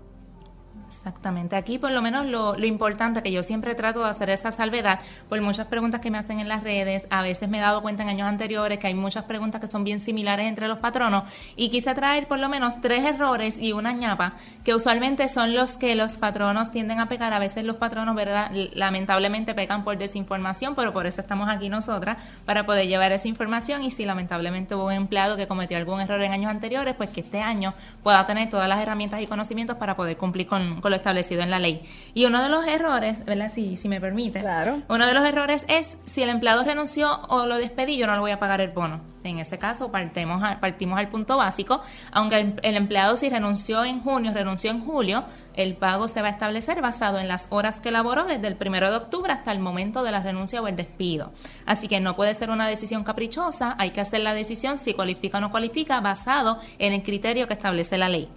Exactamente. 1.07 1.55
Aquí 1.55 1.79
por 1.79 1.93
lo 1.93 2.03
menos 2.03 2.27
lo, 2.27 2.57
importante 2.65 3.23
que 3.23 3.31
yo 3.31 3.45
siempre 3.45 3.77
trato 3.77 4.03
de 4.03 4.11
hacer 4.11 4.29
esa 4.29 4.51
salvedad 4.51 4.99
por 5.29 5.41
muchas 5.41 5.69
preguntas 5.69 6.01
que 6.01 6.11
me 6.11 6.19
hacen 6.19 6.41
en 6.41 6.49
las 6.49 6.65
redes. 6.65 7.07
A 7.11 7.23
veces 7.23 7.49
me 7.49 7.59
he 7.59 7.61
dado 7.61 7.81
cuenta 7.81 8.03
en 8.03 8.09
años 8.09 8.27
anteriores 8.27 8.81
que 8.81 8.89
hay 8.89 8.95
muchas 8.95 9.23
preguntas 9.23 9.61
que 9.61 9.69
son 9.69 9.85
bien 9.85 10.01
similares 10.01 10.47
entre 10.49 10.67
los 10.67 10.79
patronos 10.79 11.23
y 11.55 11.71
quise 11.71 11.95
traer 11.95 12.27
por 12.27 12.41
lo 12.41 12.49
menos 12.49 12.81
tres 12.81 13.05
errores 13.05 13.61
y 13.61 13.73
una 13.73 13.93
ñapa 13.93 14.33
que 14.65 14.75
usualmente 14.75 15.29
son 15.29 15.55
los 15.55 15.77
que 15.77 15.95
los 15.95 16.17
patronos 16.17 16.73
tienden 16.73 16.99
a 16.99 17.09
pecar. 17.09 17.33
A 17.33 17.39
veces 17.39 17.65
los 17.65 17.77
patronos, 17.77 18.17
¿verdad? 18.17 18.51
Lamentablemente 18.73 19.55
pecan 19.55 19.85
por 19.85 19.97
desinformación, 19.97 20.75
pero 20.75 20.93
por 20.93 21.07
eso 21.07 21.21
estamos 21.21 21.49
aquí 21.49 21.69
nosotras 21.69 22.17
para 22.45 22.67
poder 22.67 22.89
llevar 22.89 23.13
esa 23.13 23.29
información 23.29 23.85
y 23.85 23.93
si 23.93 24.05
lamentablemente 24.05 24.75
hubo 24.75 24.87
un 24.87 24.93
empleado 24.93 25.37
que 25.37 25.47
cometió 25.47 25.77
algún 25.77 26.01
error 26.01 26.21
en 26.21 26.33
años 26.33 26.51
anteriores, 26.51 26.97
pues 26.97 27.11
que 27.11 27.21
este 27.21 27.43
año 27.43 27.75
pueda 28.03 28.27
tener 28.27 28.51
todas 28.51 28.69
las 28.69 28.81
herramientas 28.81 29.23
y 29.23 29.29
conocimientos 29.29 29.77
para 29.77 29.95
poder 29.95 30.17
cumplir 30.17 30.49
con 30.49 30.57
con, 30.81 30.91
lo 30.97 30.99
establecido 30.99 31.43
en 31.43 31.51
la 31.51 31.59
ley. 31.59 31.83
Y 32.15 32.25
uno 32.25 32.43
de 32.43 32.49
los 32.49 32.67
errores, 32.67 33.25
¿verdad? 33.25 33.51
Si, 33.53 33.77
si 33.77 33.89
me 33.89 34.01
permite. 34.01 34.41
Claro. 34.41 34.83
Uno 34.89 35.07
de 35.07 35.13
los 35.15 35.25
errores 35.25 35.65
es 35.69 35.99
si 36.07 36.23
el 36.23 36.31
empleado 36.31 36.65
renunció 36.65 37.21
o 37.29 37.47
lo 37.47 37.57
despedí, 37.59 37.97
yo 37.97 38.07
no 38.07 38.15
le 38.15 38.21
voy 38.21 38.31
a 38.31 38.39
pagar 38.39 38.61
el 38.61 38.71
bono. 38.71 39.01
En 39.23 39.39
este 39.39 39.59
caso, 39.59 39.91
partimos, 39.91 40.43
partimos 40.61 40.99
al 40.99 41.09
punto 41.09 41.37
básico. 41.37 41.81
Aunque 42.13 42.39
el, 42.39 42.61
el 42.63 42.77
empleado 42.77 43.17
si 43.17 43.29
renunció 43.29 43.85
en 43.85 44.01
junio, 44.01 44.33
renunció 44.33 44.71
en 44.71 44.85
julio, 44.85 45.25
el 45.55 45.77
pago 45.77 46.09
se 46.09 46.23
va 46.23 46.29
a 46.29 46.31
establecer 46.31 46.81
basado 46.81 47.19
en 47.19 47.29
las 47.29 47.49
horas 47.51 47.81
que 47.81 47.91
laboró 47.91 48.25
desde 48.25 48.47
el 48.47 48.57
primero 48.57 48.91
de 48.91 48.97
octubre 48.97 49.33
hasta 49.33 49.53
el 49.53 49.59
momento 49.59 50.03
de 50.03 50.13
la 50.13 50.23
renuncia 50.23 50.63
o 50.63 50.69
el 50.69 50.77
despido. 50.77 51.33
Así 51.65 51.89
que 51.89 51.99
no 52.01 52.15
puede 52.15 52.35
ser 52.35 52.51
una 52.51 52.69
decisión 52.69 53.05
caprichosa, 53.05 53.75
hay 53.79 53.91
que 53.91 54.01
hacer 54.01 54.21
la 54.21 54.35
decisión 54.35 54.79
si 54.79 54.95
cualifica 54.95 55.39
o 55.39 55.41
no 55.41 55.51
cualifica 55.51 56.01
basado 56.01 56.61
en 56.79 56.93
el 56.93 57.03
criterio 57.03 57.49
que 57.49 57.55
establece 57.55 57.99
la 57.99 58.09
ley. 58.09 58.29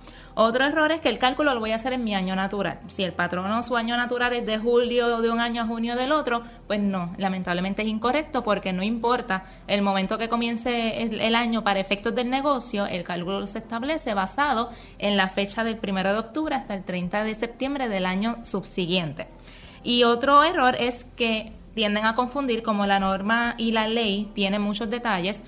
Otro 0.41 0.63
error 0.63 0.89
es 0.93 1.01
que 1.01 1.10
el 1.10 1.19
cálculo 1.19 1.53
lo 1.53 1.60
voy 1.60 1.74
a 1.74 1.75
hacer 1.75 1.91
en 1.91 2.05
mi 2.05 2.15
año 2.15 2.34
natural. 2.34 2.79
Si 2.88 3.03
el 3.03 3.12
patrono 3.12 3.62
su 3.62 3.75
año 3.75 3.98
natural 3.98 4.31
es 4.31 4.46
de 4.46 4.58
julio 4.58 5.19
de 5.19 5.29
un 5.29 5.41
año 5.41 5.63
a 5.63 5.65
junio 5.65 5.98
del 5.98 6.13
otro, 6.13 6.41
pues 6.65 6.79
no, 6.79 7.13
lamentablemente 7.17 7.81
es 7.81 7.89
incorrecto 7.89 8.41
porque 8.41 8.72
no 8.72 8.81
importa 8.81 9.43
el 9.67 9.81
momento 9.81 10.17
que 10.17 10.29
comience 10.29 11.03
el, 11.03 11.36
año 11.36 11.65
para 11.65 11.81
efectos 11.81 12.15
del 12.15 12.29
negocio, 12.29 12.86
el 12.86 13.03
cálculo 13.03 13.46
se 13.50 13.58
establece 13.58 14.13
basado 14.13 14.69
en 14.98 15.17
la 15.17 15.27
fecha 15.27 15.65
del 15.65 15.75
primero 15.75 16.13
de 16.13 16.19
octubre 16.19 16.55
hasta 16.55 16.74
el 16.74 16.86
30 16.86 17.25
de 17.25 17.36
septiembre 17.36 17.89
del 17.89 18.05
año 18.05 18.38
subsiguiente. 18.41 19.27
Y 19.84 20.05
otro 20.05 20.41
error 20.46 20.77
es 20.79 21.03
que 21.17 21.51
tienden 21.75 22.05
a 22.05 22.15
confundir 22.15 22.63
como 22.63 22.86
la 22.86 23.01
norma 23.01 23.55
y 23.58 23.74
la 23.74 23.89
ley 23.89 24.31
tienen 24.36 24.62
muchos 24.62 24.89
detalles 24.89 25.43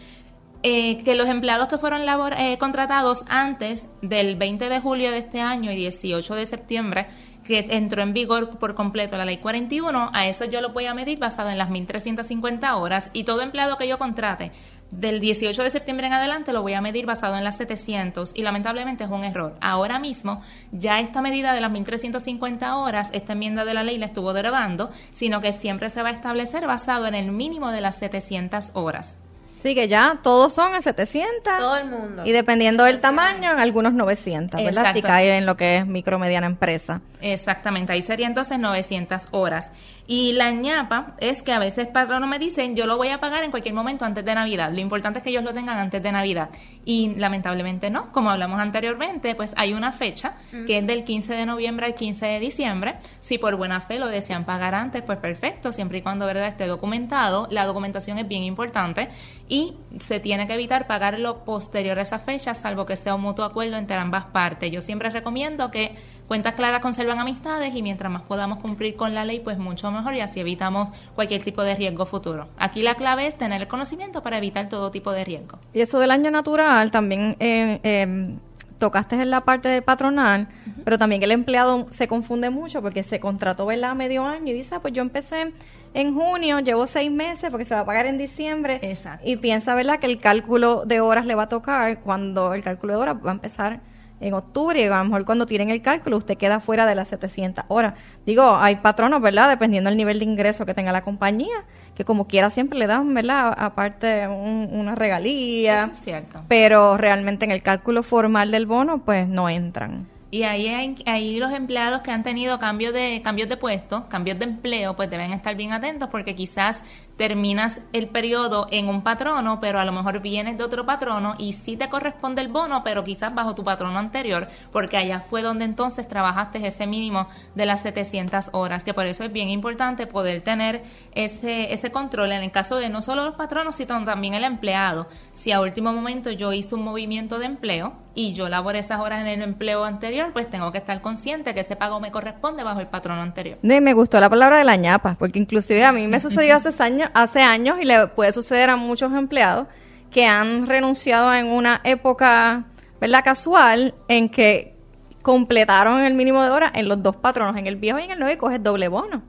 eh, 0.64 1.04
que 1.04 1.16
los 1.16 1.28
empleados 1.28 1.68
que 1.68 1.78
fueron 1.78 2.02
eh, 2.38 2.58
contratados 2.60 3.24
antes 3.28 3.88
del 4.02 4.36
20 4.36 4.70
de 4.70 4.80
julio 4.80 5.12
de 5.12 5.18
este 5.18 5.42
año 5.42 5.72
y 5.72 5.76
18 5.76 6.36
de 6.36 6.46
septiembre, 6.46 7.08
que 7.44 7.68
entró 7.72 8.02
en 8.02 8.14
vigor 8.14 8.58
por 8.60 8.76
completo 8.76 9.18
la 9.18 9.26
ley 9.26 9.38
41, 9.38 10.12
a 10.14 10.28
eso 10.28 10.46
yo 10.46 10.62
lo 10.62 10.70
voy 10.70 10.86
a 10.86 10.94
medir 10.94 11.20
basado 11.20 11.50
en 11.50 11.58
las 11.58 11.70
1.350 11.70 12.76
horas 12.78 13.10
y 13.14 13.24
todo 13.24 13.42
empleado 13.42 13.78
que 13.78 13.88
yo 13.88 13.98
contrate 13.98 14.52
del 14.92 15.22
18 15.22 15.64
de 15.64 15.70
septiembre 15.70 16.08
en 16.08 16.14
adelante 16.14 16.54
lo 16.54 16.62
voy 16.62 16.74
a 16.74 16.82
medir 16.82 17.06
basado 17.06 17.38
en 17.38 17.44
las 17.44 17.58
700 17.58 18.34
y 18.36 18.42
lamentablemente 18.42 19.06
es 19.06 19.10
un 19.10 19.24
error. 19.24 19.56
Ahora 19.62 20.00
mismo 20.00 20.42
ya 20.72 21.00
esta 21.00 21.22
medida 21.22 21.54
de 21.54 21.62
las 21.62 21.72
1350 21.72 22.76
horas, 22.78 23.10
esta 23.14 23.34
enmienda 23.34 23.66
de 23.66 23.74
la 23.74 23.84
ley 23.84 23.98
la 23.98 24.06
estuvo 24.06 24.34
derogando, 24.34 24.92
sino 25.14 25.42
que 25.42 25.54
siempre 25.54 25.90
se 25.90 26.04
va 26.04 26.10
a 26.10 26.14
establecer 26.14 26.68
basado 26.68 27.08
en 27.08 27.16
el 27.16 27.32
mínimo 27.32 27.72
de 27.72 27.82
las 27.82 27.98
700 27.98 28.72
horas. 28.74 29.18
Sí, 29.62 29.76
que 29.76 29.88
ya 29.88 30.20
todos 30.24 30.54
son 30.54 30.74
a 30.74 30.82
700. 30.82 31.58
Todo 31.58 31.78
el 31.78 31.86
mundo. 31.86 32.24
Y 32.26 32.32
dependiendo 32.32 32.84
del 32.84 33.00
tamaño, 33.00 33.52
en 33.52 33.60
algunos 33.60 33.94
900, 33.94 34.64
¿verdad? 34.64 34.94
Si 34.94 35.02
cae 35.02 35.38
en 35.38 35.46
lo 35.46 35.56
que 35.56 35.78
es 35.78 35.86
micro 35.86 36.18
mediana 36.18 36.48
empresa. 36.48 37.02
Exactamente, 37.22 37.94
ahí 37.94 38.02
sería 38.02 38.28
entonces 38.28 38.58
900 38.60 39.28
horas. 39.32 39.72
Y 40.08 40.34
la 40.34 40.52
ñapa 40.52 41.16
es 41.20 41.42
que 41.42 41.54
a 41.54 41.60
veces 41.60 41.88
patronos 41.88 42.28
me 42.28 42.38
dicen, 42.38 42.76
yo 42.76 42.86
lo 42.86 42.98
voy 42.98 43.10
a 43.10 43.20
pagar 43.20 43.44
en 43.44 43.52
cualquier 43.52 43.74
momento 43.74 44.04
antes 44.04 44.26
de 44.26 44.36
Navidad. 44.36 44.72
Lo 44.74 44.82
importante 44.82 45.20
es 45.20 45.24
que 45.24 45.30
ellos 45.30 45.44
lo 45.44 45.54
tengan 45.54 45.78
antes 45.78 46.04
de 46.04 46.12
Navidad. 46.12 46.50
Y 46.84 47.16
lamentablemente 47.16 47.90
no, 47.90 48.12
como 48.12 48.30
hablamos 48.30 48.60
anteriormente, 48.60 49.36
pues 49.36 49.54
hay 49.56 49.74
una 49.74 49.94
fecha 49.94 50.34
que 50.68 50.80
es 50.80 50.88
del 50.88 51.06
15 51.06 51.34
de 51.36 51.46
noviembre 51.46 51.86
al 51.86 51.96
15 51.96 52.26
de 52.26 52.40
diciembre. 52.40 52.96
Si 53.22 53.38
por 53.38 53.56
buena 53.56 53.80
fe 53.80 54.00
lo 54.00 54.08
desean 54.08 54.44
pagar 54.44 54.76
antes, 54.76 55.02
pues 55.04 55.20
perfecto, 55.20 55.72
siempre 55.72 56.00
y 56.00 56.02
cuando 56.02 56.26
verdad 56.26 56.48
esté 56.48 56.68
documentado. 56.68 57.48
La 57.52 57.66
documentación 57.66 58.18
es 58.18 58.28
bien 58.28 58.44
importante 58.44 59.08
y 59.52 59.76
se 60.00 60.22
tiene 60.22 60.48
que 60.48 60.54
evitar 60.54 60.88
pagarlo 60.88 61.44
posterior 61.44 62.00
a 62.00 62.04
esa 62.04 62.20
fecha, 62.20 62.56
salvo 62.56 62.86
que 62.86 62.96
sea 62.96 63.16
un 63.16 63.22
mutuo 63.22 63.44
acuerdo 63.44 63.76
entre 63.76 63.98
ambas 63.98 64.24
partes. 64.24 64.72
Yo 64.72 64.80
siempre 64.80 65.10
recomiendo 65.10 65.70
que 65.70 65.94
cuentas 66.30 66.54
claras 66.54 66.80
conservan 66.80 67.20
amistades 67.20 67.76
y 67.76 67.84
mientras 67.84 68.10
más 68.10 68.22
podamos 68.22 68.60
cumplir 68.60 68.96
con 68.96 69.14
la 69.14 69.26
ley, 69.26 69.42
pues 69.42 69.58
mucho 69.58 69.92
mejor 69.92 70.16
y 70.16 70.22
así 70.22 70.40
evitamos 70.40 70.88
cualquier 71.16 71.44
tipo 71.44 71.64
de 71.64 71.76
riesgo 71.76 72.06
futuro. 72.06 72.48
Aquí 72.58 72.82
la 72.82 72.96
clave 72.96 73.28
es 73.28 73.38
tener 73.38 73.62
el 73.62 73.68
conocimiento 73.68 74.24
para 74.24 74.38
evitar 74.38 74.70
todo 74.70 74.90
tipo 74.90 75.12
de 75.12 75.26
riesgo. 75.26 75.60
Y 75.74 75.82
eso 75.82 76.00
del 76.00 76.12
año 76.12 76.32
natural 76.32 76.90
también 76.90 77.36
eh, 77.42 77.82
eh, 77.84 78.38
tocaste 78.82 79.16
en 79.16 79.30
la 79.30 79.42
parte 79.42 79.70
de 79.70 79.82
patronal, 79.84 80.48
pero 80.84 80.98
también 80.98 81.22
el 81.22 81.32
empleado 81.32 81.88
se 81.92 82.08
confunde 82.08 82.50
mucho 82.50 82.82
porque 82.82 83.04
se 83.04 83.20
contrató 83.20 83.68
¿verdad? 83.68 83.94
medio 83.94 84.26
año 84.26 84.52
y 84.52 84.54
dice, 84.54 84.76
ah, 84.76 84.80
pues 84.82 84.94
yo 84.94 85.04
empecé 85.04 85.54
en 85.94 86.16
junio, 86.16 86.60
llevo 86.60 86.88
seis 86.88 87.12
meses 87.12 87.52
porque 87.52 87.64
se 87.64 87.76
va 87.76 87.82
a 87.82 87.86
pagar 87.86 88.08
en 88.08 88.18
diciembre. 88.18 88.80
Exacto. 88.82 89.28
Y 89.30 89.36
piensa, 89.38 89.76
¿verdad?, 89.76 90.00
que 90.00 90.08
el 90.08 90.18
cálculo 90.18 90.84
de 90.86 91.00
horas 91.00 91.28
le 91.28 91.36
va 91.36 91.44
a 91.44 91.50
tocar 91.50 92.00
cuando 92.00 92.56
el 92.56 92.64
cálculo 92.64 92.94
de 92.94 93.00
horas 93.00 93.18
va 93.24 93.30
a 93.30 93.34
empezar 93.34 93.82
en 94.22 94.34
octubre 94.34 94.80
y 94.82 94.86
a 94.86 94.98
lo 95.00 95.04
mejor 95.06 95.26
cuando 95.26 95.46
tiren 95.46 95.70
el 95.70 95.82
cálculo 95.82 96.18
usted 96.18 96.38
queda 96.38 96.60
fuera 96.60 96.86
de 96.86 96.96
las 96.96 97.10
700 97.10 97.66
horas. 97.68 97.96
Digo, 98.26 98.56
hay 98.58 98.76
patronos, 98.78 99.22
¿verdad? 99.22 99.50
Dependiendo 99.50 99.90
del 99.90 99.98
nivel 99.98 100.20
de 100.20 100.26
ingreso 100.26 100.66
que 100.66 100.74
tenga 100.74 100.92
la 100.92 101.02
compañía, 101.04 101.66
que 101.96 102.06
como 102.06 102.28
quiera 102.28 102.50
siempre 102.50 102.78
le 102.80 102.88
dan, 102.88 103.14
¿verdad? 103.14 103.54
Aparte 103.58 104.28
un- 104.28 104.70
una 104.72 104.96
regalía. 104.96 105.80
Eso 105.84 105.92
es 105.92 106.00
cierto. 106.02 106.44
Pero 106.48 106.98
realmente 106.98 107.46
en 107.46 107.52
el 107.52 107.62
cálculo 107.64 108.04
formal 108.04 108.52
del 108.52 108.66
bono, 108.66 109.00
pues 109.04 109.28
no 109.28 109.50
entran. 109.50 110.08
Y 110.34 110.44
ahí, 110.44 110.96
ahí 111.08 111.40
los 111.40 111.52
empleados 111.52 112.00
que 112.02 112.12
han 112.12 112.24
tenido 112.24 112.58
cambios 112.58 112.94
de, 112.94 113.22
cambios 113.22 113.50
de 113.50 113.58
puesto, 113.58 114.08
cambios 114.08 114.40
de 114.40 114.46
empleo, 114.46 114.96
pues 114.96 115.10
deben 115.10 115.34
estar 115.34 115.58
bien 115.58 115.74
atentos 115.74 116.08
porque 116.08 116.36
quizás 116.36 116.86
terminas 117.18 117.82
el 117.92 118.08
periodo 118.08 118.66
en 118.72 118.88
un 118.88 119.04
patrono, 119.04 119.60
pero 119.60 119.80
a 119.80 119.86
lo 119.86 119.92
mejor 119.92 120.22
vienes 120.22 120.58
de 120.58 120.64
otro 120.64 120.86
patrono 120.86 121.36
y 121.38 121.52
sí 121.52 121.76
te 121.76 121.90
corresponde 121.90 122.42
el 122.42 122.48
bono, 122.48 122.82
pero 122.82 123.04
quizás 123.04 123.36
bajo 123.36 123.54
tu 123.56 123.66
patrono 123.66 124.00
anterior, 124.00 124.48
porque 124.72 124.96
allá 124.96 125.20
fue 125.20 125.42
donde 125.42 125.66
entonces 125.66 126.08
trabajaste 126.08 126.66
ese 126.66 126.88
mínimo 126.88 127.28
de 127.54 127.66
las 127.66 127.82
700 127.82 128.52
horas, 128.54 128.86
que 128.86 128.94
por 128.94 129.08
eso 129.08 129.26
es 129.26 129.34
bien 129.34 129.50
importante 129.50 130.08
poder 130.08 130.42
tener 130.42 130.82
ese, 131.14 131.74
ese 131.74 131.92
control 131.92 132.32
en 132.32 132.42
el 132.44 132.52
caso 132.52 132.78
de 132.78 132.90
no 132.90 133.02
solo 133.02 133.26
los 133.26 133.36
patronos, 133.36 133.76
sino 133.76 134.04
también 134.06 134.34
el 134.34 134.46
empleado. 134.46 135.08
Si 135.34 135.52
a 135.52 135.60
último 135.60 135.92
momento 135.92 136.32
yo 136.32 136.54
hice 136.54 136.74
un 136.74 136.84
movimiento 136.84 137.38
de 137.38 137.46
empleo 137.46 137.94
y 138.16 138.34
yo 138.34 138.50
laboré 138.50 138.80
esas 138.80 139.00
horas 139.02 139.22
en 139.22 139.28
el 139.28 139.42
empleo 139.42 139.84
anterior, 139.84 140.21
pues 140.34 140.50
tengo 140.50 140.72
que 140.72 140.78
estar 140.78 141.02
consciente 141.02 141.54
que 141.54 141.62
ese 141.62 141.76
pago 141.76 142.00
me 142.00 142.12
corresponde 142.12 142.64
bajo 142.64 142.80
el 142.80 142.88
patrono 142.88 143.22
anterior. 143.22 143.58
De- 143.62 143.82
me 143.82 143.94
gustó 143.94 144.20
la 144.20 144.30
palabra 144.30 144.58
de 144.60 144.64
la 144.64 144.76
ñapa, 144.76 145.16
porque 145.20 145.40
inclusive 145.40 145.84
a 145.84 145.92
mí 145.92 146.08
me 146.08 146.20
sucedió 146.20 146.56
hace 146.56 146.72
años, 146.84 147.10
hace 147.14 147.42
años 147.42 147.78
y 147.82 147.86
le 147.86 148.08
puede 148.08 148.32
suceder 148.34 148.70
a 148.70 148.76
muchos 148.76 149.12
empleados 149.14 149.68
que 150.12 150.26
han 150.26 150.66
renunciado 150.68 151.34
en 151.34 151.48
una 151.48 151.82
época, 151.84 152.66
¿verdad? 153.00 153.24
Casual, 153.24 153.94
en 154.08 154.30
que 154.30 154.76
completaron 155.22 156.02
el 156.02 156.14
mínimo 156.14 156.44
de 156.44 156.50
horas 156.50 156.72
en 156.76 156.88
los 156.88 157.02
dos 157.02 157.16
patronos, 157.16 157.56
en 157.58 157.68
el 157.68 157.76
viejo 157.76 158.00
y 158.00 158.04
en 158.04 158.12
el 158.12 158.20
nuevo, 158.20 158.34
y 158.34 158.38
coges 158.38 158.62
doble 158.64 158.88
bono. 158.88 159.22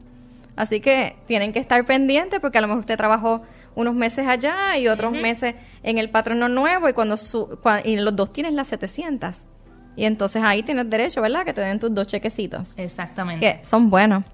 Así 0.56 0.80
que 0.80 1.16
tienen 1.26 1.52
que 1.52 1.58
estar 1.58 1.84
pendientes 1.86 2.40
porque 2.40 2.58
a 2.58 2.60
lo 2.60 2.66
mejor 2.66 2.80
usted 2.80 2.96
trabajó 2.96 3.42
unos 3.74 3.94
meses 3.94 4.26
allá 4.26 4.76
y 4.76 4.86
otros 4.88 5.12
meses 5.22 5.54
en 5.82 5.96
el 5.98 6.10
patrono 6.10 6.48
nuevo 6.48 6.88
y 6.88 6.92
cuando 6.92 7.16
su, 7.16 7.58
y 7.84 7.96
los 7.96 8.14
dos 8.14 8.32
tienes 8.32 8.52
las 8.52 8.68
700. 8.68 9.46
Y 9.96 10.04
entonces 10.04 10.42
ahí 10.42 10.62
tienes 10.62 10.88
derecho, 10.88 11.20
¿verdad? 11.20 11.44
Que 11.44 11.52
te 11.52 11.60
den 11.60 11.78
tus 11.78 11.94
dos 11.94 12.06
chequecitos 12.06 12.68
Exactamente. 12.76 13.40
que 13.44 13.64
son 13.64 13.90
buenos. 13.90 14.24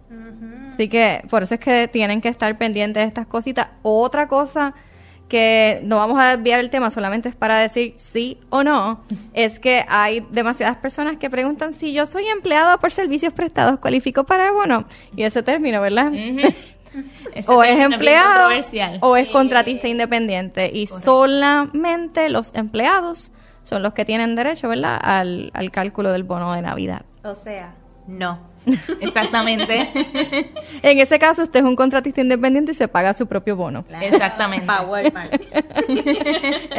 Así 0.70 0.88
que 0.88 1.22
por 1.28 1.42
eso 1.42 1.54
es 1.54 1.60
que 1.60 1.88
tienen 1.88 2.20
que 2.20 2.28
estar 2.28 2.56
pendientes 2.56 3.02
de 3.02 3.08
estas 3.08 3.26
cositas. 3.26 3.68
Otra 3.82 4.28
cosa 4.28 4.74
que 5.28 5.80
no 5.84 5.96
vamos 5.98 6.18
a 6.20 6.36
desviar 6.36 6.60
el 6.60 6.70
tema, 6.70 6.90
solamente 6.90 7.28
es 7.28 7.34
para 7.34 7.58
decir 7.58 7.94
sí 7.96 8.38
o 8.48 8.62
no, 8.64 9.04
es 9.34 9.58
que 9.58 9.84
hay 9.88 10.24
demasiadas 10.30 10.76
personas 10.76 11.16
que 11.18 11.28
preguntan 11.30 11.74
si 11.74 11.92
yo 11.92 12.06
soy 12.06 12.26
empleado 12.26 12.78
por 12.78 12.92
servicios 12.92 13.32
prestados, 13.32 13.78
¿cualifico 13.78 14.24
para 14.24 14.48
el 14.48 14.54
bono? 14.54 14.86
Y 15.16 15.24
ese 15.24 15.42
término, 15.42 15.80
¿verdad? 15.80 16.12
O 17.48 17.62
es 17.62 17.78
empleado 17.78 18.48
o 19.00 19.16
es 19.16 19.28
contratista 19.28 19.88
independiente 19.88 20.70
y 20.72 20.86
solamente 20.86 22.30
los 22.30 22.54
empleados 22.54 23.30
son 23.68 23.82
los 23.82 23.92
que 23.92 24.04
tienen 24.04 24.34
derecho, 24.34 24.68
¿verdad? 24.68 24.98
Al, 25.02 25.50
al 25.52 25.70
cálculo 25.70 26.10
del 26.10 26.24
bono 26.24 26.52
de 26.54 26.62
Navidad. 26.62 27.02
O 27.22 27.34
sea, 27.34 27.74
no. 28.06 28.40
Exactamente. 29.00 29.88
En 30.82 30.98
ese 30.98 31.18
caso, 31.18 31.42
usted 31.42 31.60
es 31.60 31.66
un 31.66 31.76
contratista 31.76 32.20
independiente 32.20 32.72
y 32.72 32.74
se 32.74 32.88
paga 32.88 33.12
su 33.14 33.26
propio 33.26 33.56
bono. 33.56 33.84
Exactamente. 34.00 34.66
Power. 34.66 35.12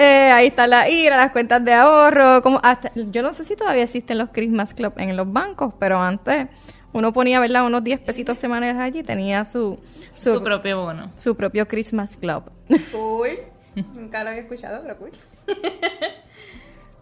Eh, 0.01 0.31
ahí 0.31 0.47
está 0.47 0.65
la 0.67 0.89
IRA, 0.89 1.17
las 1.17 1.31
cuentas 1.31 1.63
de 1.63 1.73
ahorro. 1.73 2.41
Como 2.41 2.59
hasta, 2.63 2.91
yo 2.95 3.21
no 3.21 3.33
sé 3.33 3.43
si 3.43 3.55
todavía 3.55 3.83
existen 3.83 4.17
los 4.17 4.29
Christmas 4.29 4.73
Club 4.73 4.93
en 4.97 5.15
los 5.15 5.31
bancos, 5.31 5.73
pero 5.79 5.99
antes 5.99 6.47
uno 6.93 7.11
ponía, 7.13 7.39
¿verdad? 7.39 7.65
Unos 7.65 7.83
10 7.83 7.99
pesitos 8.01 8.37
semanales 8.37 8.77
allí 8.81 8.99
y 8.99 9.03
tenía 9.03 9.45
su, 9.45 9.79
su, 10.17 10.35
Su 10.35 10.43
propio 10.43 10.81
bono. 10.81 11.11
su 11.17 11.35
propio 11.35 11.67
Christmas 11.67 12.17
Club. 12.17 12.43
Cool. 12.91 13.39
Nunca 13.95 14.23
lo 14.23 14.29
había 14.31 14.41
escuchado, 14.41 14.81
pero 14.81 14.97
cool. 14.97 15.11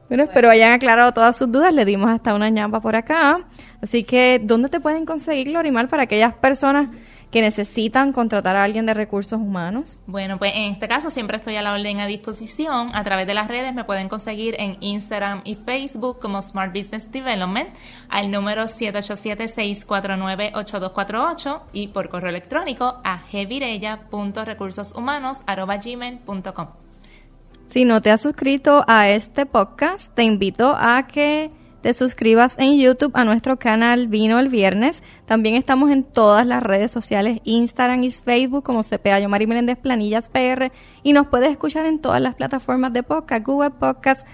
Bueno, 0.08 0.24
espero 0.24 0.50
hayan 0.50 0.72
aclarado 0.72 1.12
todas 1.12 1.36
sus 1.36 1.52
dudas. 1.52 1.74
Le 1.74 1.84
dimos 1.84 2.10
hasta 2.10 2.34
una 2.34 2.48
ñapa 2.50 2.80
por 2.80 2.96
acá. 2.96 3.42
Así 3.82 4.04
que, 4.04 4.40
¿dónde 4.42 4.70
te 4.70 4.80
pueden 4.80 5.06
conseguir, 5.06 5.50
Lorimar, 5.50 5.90
para 5.90 6.04
aquellas 6.04 6.34
personas 6.34 6.88
que 7.30 7.42
necesitan 7.42 8.14
contratar 8.14 8.56
a 8.56 8.64
alguien 8.64 8.86
de 8.86 8.94
recursos 8.94 9.38
humanos? 9.38 10.00
Bueno, 10.08 10.38
pues 10.38 10.54
en 10.56 10.72
este 10.72 10.88
caso 10.88 11.10
siempre 11.10 11.36
estoy 11.36 11.58
a 11.58 11.62
la 11.62 11.74
orden 11.74 12.00
a 12.00 12.08
disposición. 12.08 12.90
A 12.94 13.04
través 13.04 13.28
de 13.28 13.34
las 13.34 13.50
redes 13.50 13.76
me 13.76 13.84
pueden 13.84 14.08
conseguir 14.08 14.56
en 14.60 14.78
Instagram 14.80 15.42
y 15.44 15.56
Facebook 15.56 16.20
como 16.20 16.42
Smart 16.42 16.74
Business 16.74 17.12
Development 17.12 17.68
al 18.08 18.32
número 18.32 18.64
787-649-8248 18.64 21.64
y 21.74 21.90
por 21.90 22.08
correo 22.08 22.30
electrónico 22.30 23.02
a 23.04 23.24
gmail.com 23.32 24.32
Si 27.78 27.86
no 27.86 28.02
te 28.02 28.10
has 28.10 28.22
suscrito 28.22 28.84
a 28.88 29.08
este 29.08 29.46
podcast, 29.46 30.12
te 30.16 30.24
invito 30.24 30.76
a 30.76 31.06
que 31.06 31.52
te 31.82 31.94
suscribas 31.94 32.58
en 32.58 32.80
YouTube 32.80 33.12
a 33.14 33.24
nuestro 33.24 33.60
canal 33.60 34.08
Vino 34.08 34.40
el 34.40 34.50
Viernes. 34.50 35.04
También 35.28 35.54
estamos 35.54 35.92
en 35.92 36.04
todas 36.04 36.44
las 36.48 36.64
redes 36.64 36.90
sociales, 36.90 37.40
Instagram 37.44 38.04
y 38.04 38.10
Facebook 38.10 38.64
como 38.64 38.82
CPA 38.82 39.20
Yomari 39.20 39.46
Meléndez 39.46 39.78
Planillas 39.78 40.28
PR 40.28 40.72
y 41.04 41.14
nos 41.14 41.28
puedes 41.28 41.52
escuchar 41.52 41.86
en 41.86 42.00
todas 42.00 42.20
las 42.20 42.34
plataformas 42.34 42.94
de 42.94 43.04
podcast, 43.04 43.46
Google 43.46 43.70
Podcasts, 43.70 44.26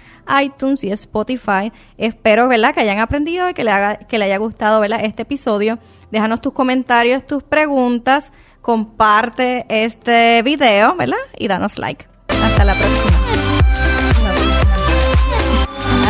iTunes 0.42 0.82
y 0.82 0.90
Spotify. 0.92 1.70
Espero, 1.98 2.48
¿verdad?, 2.48 2.72
que 2.72 2.80
hayan 2.80 2.98
aprendido 2.98 3.50
y 3.50 3.52
que 3.52 3.62
le, 3.62 3.72
haga, 3.72 3.96
que 3.96 4.16
le 4.16 4.24
haya 4.24 4.38
gustado, 4.38 4.80
¿verdad?, 4.80 5.00
este 5.04 5.24
episodio. 5.24 5.78
Déjanos 6.10 6.40
tus 6.40 6.54
comentarios, 6.54 7.26
tus 7.26 7.42
preguntas, 7.42 8.32
comparte 8.62 9.66
este 9.68 10.40
video, 10.42 10.96
¿verdad? 10.96 11.18
Y 11.36 11.48
danos 11.48 11.78
like. 11.78 12.06
Hasta 12.42 12.64
la 12.64 12.72
próxima. 12.72 13.13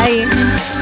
Aí. 0.05 0.74